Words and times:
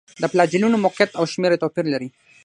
د 0.21 0.23
فلاجیلونو 0.31 0.77
موقعیت 0.85 1.11
او 1.19 1.23
شمېر 1.33 1.51
یې 1.53 1.61
توپیر 1.63 1.85
لري. 1.93 2.09